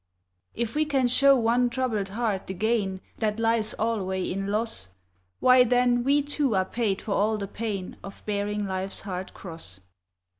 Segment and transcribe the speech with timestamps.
[0.55, 4.89] If we can show one troubled heart the gain, That lies alway in loss,
[5.39, 9.79] Why then, we too, are paid for all the pain Of bearing life's hard cross.